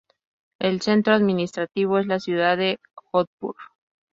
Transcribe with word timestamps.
El 0.57 0.81
centro 0.81 1.13
administrativo 1.13 1.99
es 1.99 2.07
la 2.07 2.19
ciudad 2.19 2.57
de 2.57 2.79
Jodhpur. 2.95 3.55